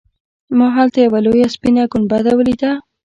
[0.57, 2.71] ما هلته یوه لویه سپینه ګنبده ولیده.